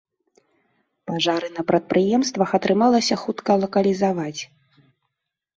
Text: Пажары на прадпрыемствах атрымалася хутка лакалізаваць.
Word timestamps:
Пажары 1.11 1.47
на 1.57 1.65
прадпрыемствах 1.71 2.49
атрымалася 2.59 3.15
хутка 3.25 3.51
лакалізаваць. 3.65 4.41